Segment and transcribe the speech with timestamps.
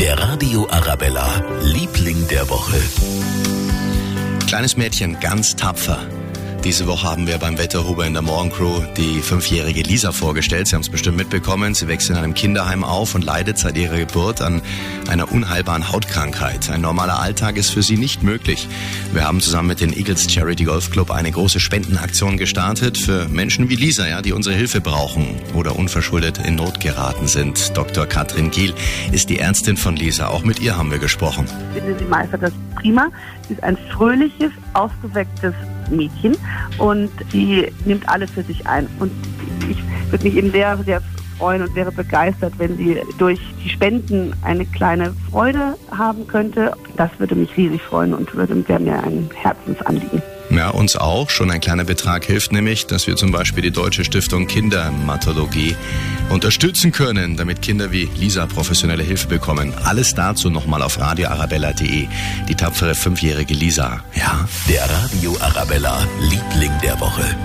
[0.00, 2.80] Der Radio Arabella, Liebling der Woche.
[4.46, 6.06] Kleines Mädchen, ganz tapfer.
[6.64, 10.66] Diese Woche haben wir beim Wetterhuber in der Morgencrew die fünfjährige Lisa vorgestellt.
[10.66, 11.74] Sie haben es bestimmt mitbekommen.
[11.74, 14.60] Sie wächst in einem Kinderheim auf und leidet seit ihrer Geburt an
[15.08, 16.68] einer unheilbaren Hautkrankheit.
[16.68, 18.68] Ein normaler Alltag ist für sie nicht möglich.
[19.12, 23.68] Wir haben zusammen mit den Eagles Charity Golf Club eine große Spendenaktion gestartet für Menschen
[23.68, 27.76] wie Lisa, ja, die unsere Hilfe brauchen oder unverschuldet in Not geraten sind.
[27.76, 28.04] Dr.
[28.06, 28.74] Katrin Giel
[29.12, 30.26] ist die Ärztin von Lisa.
[30.26, 31.46] Auch mit ihr haben wir gesprochen.
[31.74, 33.08] Ich finde, sie meistert das prima.
[33.46, 35.54] Sie ist ein fröhliches, ausgewecktes
[35.90, 36.36] Mädchen
[36.78, 38.88] und sie nimmt alles für sich ein.
[38.98, 39.10] Und
[39.68, 39.78] ich
[40.10, 41.02] würde mich eben sehr, sehr
[41.38, 46.72] freuen und wäre begeistert, wenn sie durch die Spenden eine kleine Freude haben könnte.
[46.96, 50.22] Das würde mich riesig freuen und würde, wäre mir ein Herzensanliegen.
[50.50, 51.28] Ja, uns auch.
[51.30, 55.76] Schon ein kleiner Betrag hilft nämlich, dass wir zum Beispiel die Deutsche Stiftung Kindermatologie
[56.30, 59.72] unterstützen können, damit Kinder wie Lisa professionelle Hilfe bekommen.
[59.84, 62.08] Alles dazu nochmal auf radioarabella.de.
[62.48, 64.02] Die tapfere fünfjährige Lisa.
[64.14, 64.48] Ja.
[64.68, 67.37] Der Radio Arabella, Liebling der Woche.